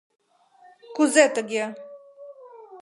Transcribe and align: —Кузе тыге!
—Кузе 0.95 1.25
тыге! 1.35 1.65